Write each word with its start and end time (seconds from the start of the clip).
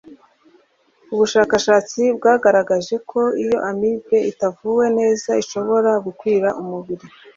Ubushakashatsi 1.13 2.01
bwagaragaje 2.17 2.95
ko 3.09 3.21
iyo 3.43 3.57
Amibe 3.69 4.17
itavuwe 4.31 4.85
neza 4.99 5.29
ishobora 5.43 5.91
gukwira 6.05 6.47
umubiri 6.61 7.05